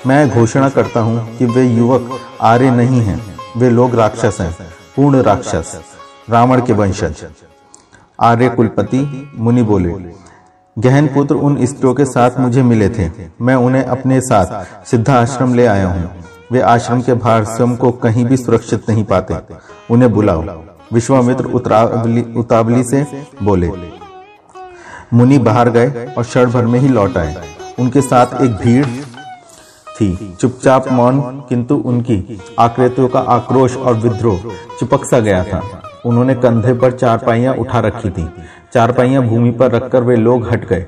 [0.08, 2.10] मैं घोषणा करता हूँ कि वे युवक
[2.42, 3.20] आर्य नहीं हैं।
[3.58, 4.54] वे लोग राक्षस हैं,
[4.96, 5.80] पूर्ण राक्षस,
[6.30, 7.26] रावण के वंशज।
[8.20, 9.94] आर्य कुलपति मुनि बोले,
[10.78, 13.10] गहन पुत्र उन स्त्रियों के साथ मुझे मिले थे।
[13.42, 16.10] मैं उन्हें अपने साथ सिद्धा आश्रम ले आया हूँ।
[16.52, 19.36] वे आश्रम के बाहर स्वयं को कहीं भी सुरक्षित नहीं पाते।
[19.92, 20.44] उन्हें बुलाओ।
[20.92, 21.46] विश्वामित्र
[22.36, 23.06] उतावली से
[23.44, 23.72] बोले,
[25.14, 27.36] मुनि बाहर गए और क्षण भर में ही लौट आए।
[27.80, 34.40] उनके साथ एक भीड़ थी। चुपचाप मौन, किंतु उनकी आकृतियों का आक्रोश और विद्रोह
[34.80, 35.62] चिपक सा गया था।
[36.06, 38.28] उन्होंने कंधे पर चारपाइयाँ उठा रखी थी।
[38.74, 40.86] चारपाइयाँ भूमि पर रखकर वे लोग हट गए।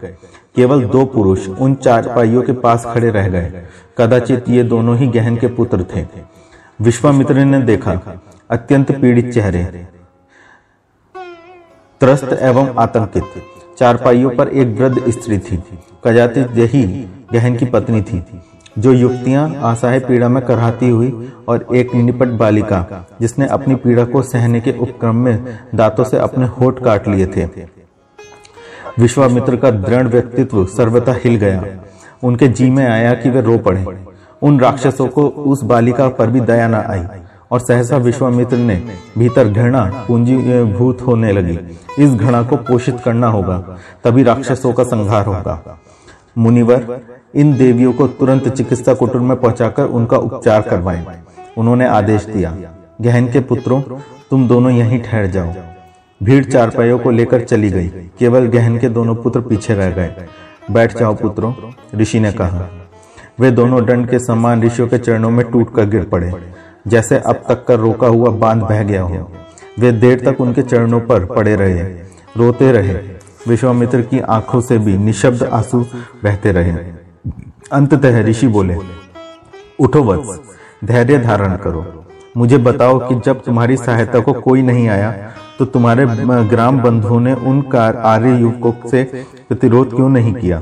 [0.56, 3.64] केवल दो पुरुष उन चारपाइयों के पास खड़े रह गए।
[3.98, 6.06] कदाचित ये दोनों ही गहन के पुत्र थे।
[6.80, 7.94] विश्वामित्र ने देखा
[8.52, 9.64] अत्यंत पीड़ित चेहरे,
[12.02, 13.24] त्रस्त एवं आतंकित।
[13.80, 15.58] चारपाइयों पर एक वृद्ध स्त्री थी।
[16.04, 16.84] कदाचित यही
[17.34, 18.24] गहन की पत्नी थी,
[18.80, 24.22] जो युक्तियाँ असहाय पीड़ा में कराती हुई और एक निपट बालिका, जिसने अपनी पीड़ा को
[24.24, 27.46] सहने के उपक्रम में दांतों से अपने होठ काट लिए थे।
[29.00, 31.64] विश्वामित्र का दृढ़ व्यक्तित्व सर्वथा हिल गया।
[32.24, 33.86] उनके जी में आया कि वे रो पड़े।
[34.42, 37.06] उन राक्षसों को उस बालिका पर भी दया न आई।
[37.52, 38.76] और सहसा विश्वामित्र ने
[39.18, 40.38] भीतर घृणा पूंजी
[40.74, 41.58] भूत होने लगी।
[42.00, 43.58] इस घृणा को पोषित करना होगा
[44.04, 45.80] तभी राक्षसों का संहार होगा।
[46.38, 47.00] मुनिवर
[47.36, 51.06] इन देवियों को तुरंत चिकित्सा कुटुंब में पहुंचाकर उनका उपचार करवाएँ।
[51.58, 52.56] उन्होंने आदेश दिया
[53.02, 53.82] गहन के पुत्रों
[54.32, 55.54] तुम दोनों यहीं ठहर जाओ।
[56.22, 57.88] भीड़ चारपाइयों को लेकर चली गई।
[58.20, 60.26] केवल गहन के दोनों पुत्र पीछे रह गए।
[60.72, 61.54] बैठ जाओ पुत्रों
[61.96, 62.68] ऋषि ने कहा।
[63.40, 66.32] वे दोनों दंड के समान ऋषियों के चरणों में टूट कर गिर पड़े।
[66.86, 69.32] जैसे अब तक का रोका हुआ बाँध बह गया हो।
[69.80, 71.82] वे देर तक उनके चरणों पर पड़े रहे,
[72.38, 72.94] रोते रहे।
[73.48, 75.80] विश्वामित्र की आँखों से भी निशब्द आँसू
[76.24, 76.72] बहते रहे।
[77.72, 78.78] अंततः ऋषि बोले,
[79.80, 80.39] उठो वत्स,
[80.86, 81.86] धैर्य धारण करो।
[82.38, 85.12] मुझे बताओ कि जब तुम्हारी सहायता को कोई नहीं आया
[85.60, 86.06] तो तुम्हारे
[86.48, 89.04] ग्राम बंधुओं ने उन आर्य युवकों से
[89.50, 90.62] प्रतिरोध क्यों नहीं किया?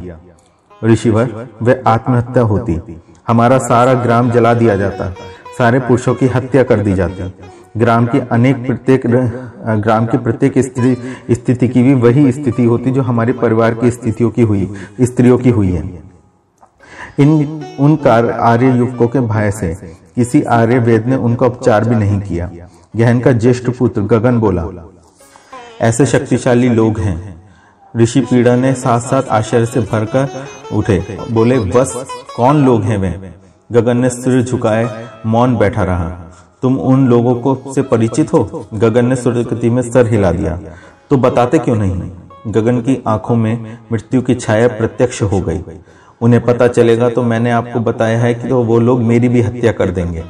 [0.81, 2.79] ऋषिवर, वे आत्महत्या होती।
[3.27, 5.13] हमारा सारा ग्राम जला दिया जाता।
[5.59, 7.31] सारे पुरुषों की हत्या कर दी जाती
[7.77, 10.95] ग्राम की अनेक प्रत्येक ग्राम की प्रत्येक स्त्री,
[11.31, 14.69] स्थिति की भी वही स्थिति होती जो हमारे परिवार की स्थितियों की हुई,
[15.01, 15.81] स्त्रियों की हुई है।
[17.19, 17.31] इन,
[17.79, 19.73] उन कार, आर्य युवकों के भय से,
[20.15, 22.49] किसी आर्य वेद ने उनका उपचार भी नहीं किया।
[22.95, 24.65] गहन का ज्येष्ठ पुत्र गगन बोला,
[25.81, 27.17] ऐसे शक्तिशाली लोग हैं।
[27.93, 30.27] ऋषि पीड़ा ने साथ साथ आश्चर्य से भरकर
[30.73, 31.93] उठे, बोले, बस,
[32.35, 33.13] कौन लोग हैं वे?
[33.71, 36.09] गगन ने सिर झुकाए, मौन बैठा रहा।
[36.61, 38.67] तुम उन लोगों को से परिचित हो?
[38.73, 40.59] गगन ने सूर्यकृति में सर हिला दिया।
[41.09, 42.11] तो बताते क्यों नहीं?
[42.47, 45.59] गगन की आँखों में मृत्यु की छाया प्रत्यक्ष हो गई।
[46.21, 49.71] उन्हें पता चलेगा तो मैंने आपको बताया है कि तो वो लोग मेरी भी हत्या
[49.71, 50.23] कर देंगे।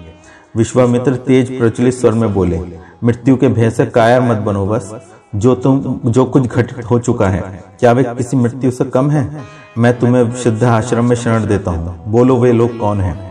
[0.58, 2.60] विश्वामित्र तेज प्रचलित स्वर में बोले,
[3.04, 4.94] मृत्यु के भय से कायर मत बनो बस।
[5.36, 9.30] जो तुम, जो कुछ घटित हो चुका है, क्या वे किसी मृत्यु से कम है?
[9.78, 13.29] मैं तुम्हें सिद्ध आश्रम में शरण देता हूँ। बोलो वे लोग कौन है?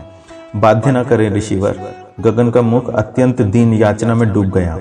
[0.55, 1.79] बाध्य न करें ऋषिवर
[2.19, 4.77] गगन का मुख अत्यंत दीन याचना में डूब गया।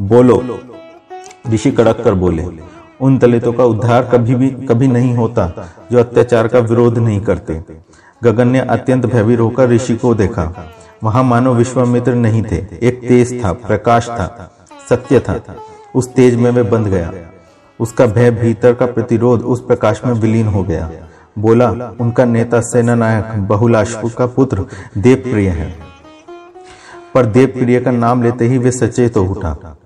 [0.00, 0.42] बोलो,
[1.50, 2.46] ऋषि कड़क कर बोले,
[3.00, 7.62] उन दलितों का उद्धार कभी भी कभी नहीं होता जो अत्याचार का विरोध नहीं करते।
[8.24, 10.72] गगन ने अत्यंत भयभीत होकर ऋषि को देखा।
[11.04, 14.50] वहाँ मानो विश्वामित्र नहीं थे। एक तेज था, प्रकाश था,
[14.88, 15.40] सत्य था।
[15.94, 17.12] उस तेज में वह बंध गया।
[17.80, 20.90] उसका भय भीतर का प्रतिरोध उस प्रकाश में विलीन हो गया।
[21.36, 24.64] बोला उनका नेता सेना नायक बहुलाश्व का पुत्र
[24.98, 25.74] देव प्रिय है।
[27.14, 29.76] पर देव प्रिय का नाम लेते ही वे सचेत हो उठा।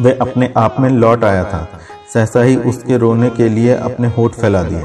[0.00, 1.68] वह अपने आप में लौट आया था।
[2.14, 4.82] सहसा ही उसके रोने के लिए अपने होठ फैला दिए।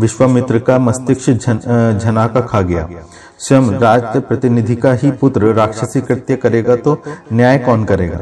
[0.00, 2.88] विश्वामित्र का मस्तिष्क झन, झनाका खा गया।
[3.38, 8.20] स्वयं राज प्रतिनिधि का ही पुत्र राक्षसी कृत्य करेगा तो न्याय कौन करेगा?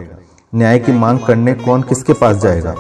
[0.55, 2.75] न्याय की मांग करने कौन किसके पास जाएगा?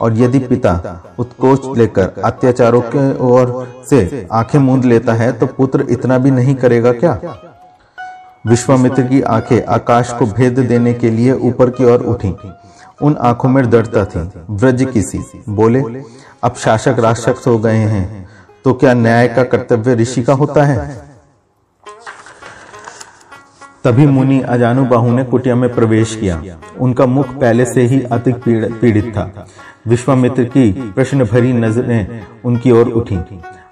[0.00, 0.72] और यदि पिता
[1.18, 3.52] उत्कोच लेकर अत्याचारों के ओर
[3.90, 7.18] से आँखें मूंद लेता है तो पुत्र इतना भी नहीं करेगा क्या?
[8.46, 12.34] विश्वामित्र की आँखें आकाश को भेद देने के लिए ऊपर की ओर उठी।
[13.02, 15.82] उन आँखों में दृढ़ता थी। व्रज किसी बोले,
[16.42, 18.28] अब शासक राक्षस हो गए हैं
[18.64, 21.09] तो क्या न्याय का कर्तव्य ऋषि का होता है?
[23.84, 26.42] तभी मुनि अजानु बाहु ने कुटिया में प्रवेश किया।
[26.78, 29.46] उनका मुख पहले से ही अति पीड़ित था।
[29.86, 33.18] विश्वामित्र की प्रश्न भरी नज़रें उनकी ओर उठी।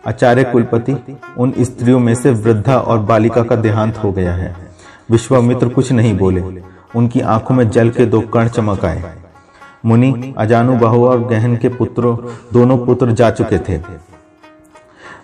[0.07, 4.57] आचार्य कुलपति, उन स्त्रियों में से वृद्धा और बालिका का देहांत हो गया है।
[5.11, 6.43] विश्वामित्र कुछ नहीं बोले।
[6.97, 9.03] उनकी आँखों में जल के दो कण चमक आए।
[9.87, 12.17] मुनि अजानु बहु और गहन के पुत्रों,
[12.53, 13.81] दोनों पुत्र जा चुके थे।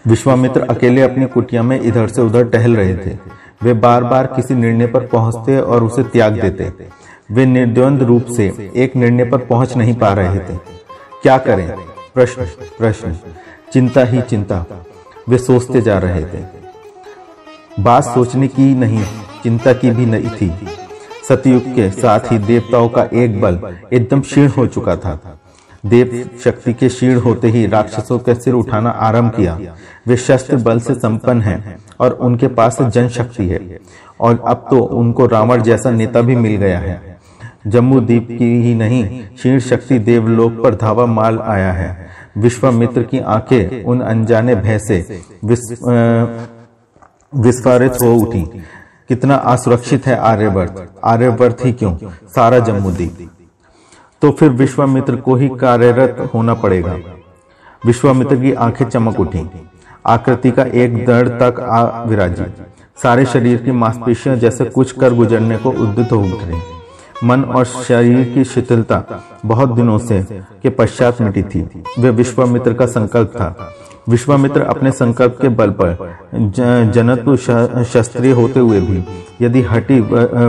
[0.06, 4.54] विश्वामित्र अकेले अपनी कुटिया में इधर से उधर टहल रहे थे। वे बार बार किसी
[4.54, 6.72] निर्णय पर पहुँचते और उसे त्याग देते।
[7.30, 10.56] वे निर्द्वंद रूप से एक निर्णय पर पहुँच नहीं पा रहे थे।
[11.22, 11.70] क्या करें?
[12.14, 12.44] प्रश्न
[12.78, 13.16] प्रश्न।
[13.72, 14.64] चिंता ही चिंता।
[15.28, 16.44] वे सोचते जा रहे थे।
[17.80, 19.04] बात सोचने की नहीं,
[19.42, 20.52] चिंता की भी नहीं थी।
[21.28, 25.40] सतयुग के साथ ही देवताओं का एक बल एकदम क्षीण हो चुका था।
[25.86, 29.58] देव शक्ति के क्षीण होते ही राक्षसों के सिर उठाना आरंभ किया।
[30.06, 33.78] वे शस्त्र बल से संपन्न हैं। और उनके पास जन शक्ति है।
[34.20, 37.18] और अब तो उनको रावण जैसा नेता भी मिल गया है।
[37.66, 42.06] जम्मू द्वीप की ही नहीं, क्षीण शक्ति देवलोक पर धावा माल आया है।
[42.38, 45.22] विश्वामित्र की आँखें उन अनजाने भय से
[47.34, 48.42] विस्फारित हो उठी।
[49.08, 51.96] कितना असुरक्षित है आर्यवर्त। आर्यवर्त ही क्यों?
[52.28, 53.30] सारा जम्मू द्वीप।
[54.22, 56.96] तो फिर विश्वामित्र को ही कार्यरत होना पड़ेगा।
[57.86, 59.38] विश्वामित्र की आँखें चमक उठी।
[60.06, 62.44] आकृति का एक दड़ तक आ विराजी।
[63.02, 68.32] सारे शरीर की मांसपेशियाँ जैसे कुछ कर गुजरने को उद्युत हो उठ मन और शरीर
[68.34, 69.02] की शिथिलता
[69.46, 70.20] बहुत दिनों से
[70.62, 71.60] के पश्चात मिटी थी।
[71.98, 73.74] वे विश्वामित्र का संकल्प था।
[74.08, 77.36] विश्वामित्र अपने संकल्प के बल पर जनत्व
[77.84, 79.04] शस्त्रीय होते हुए भी
[79.42, 80.00] यदि हटी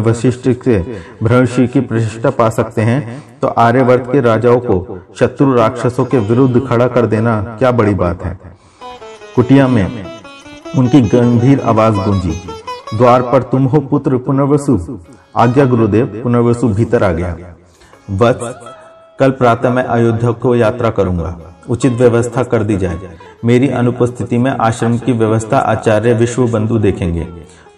[0.01, 0.79] वशिष्ठ से
[1.23, 6.65] भ्रंशी की प्रतिष्ठा पा सकते हैं तो आर्यवर्त के राजाओं को शत्रु राक्षसों के विरुद्ध
[6.67, 8.39] खड़ा कर देना क्या बड़ी बात है।
[9.35, 10.05] कुटिया में
[10.77, 12.41] उनकी गंभीर आवाज़ गूंजी।
[12.97, 14.99] द्वार पर तुम हो पुत्र पुनर्वसु।
[15.37, 17.37] आज्ञा गुरुदेव, पुनर्वसु भीतर आ गया।
[18.11, 18.55] वत्स
[19.19, 22.99] कल प्रातः मैं अयोध्या को यात्रा करूँगा। उचित व्यवस्था कर दी जाए।
[23.45, 27.27] मेरी अनुपस्थिति में आश्रम की व्यवस्था आचार्य विश्व बंधु देखेंगे।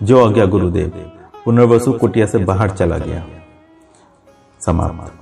[0.03, 1.11] जो आज्ञा गुरुदेव,
[1.45, 3.25] पुनर्वसु कुटिया से बाहर चला गया।
[4.61, 5.16] समाप्त।